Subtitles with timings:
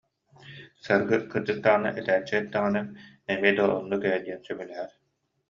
[0.85, 2.81] Саргы кырдьык даҕаны этээччи эттэҕинэ,
[3.31, 4.91] эмиэ да оннук ээ диэн сөбүлэһэр